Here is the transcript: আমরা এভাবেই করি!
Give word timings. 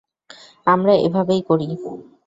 আমরা 0.67 0.93
এভাবেই 0.99 1.41
করি! 1.49 1.67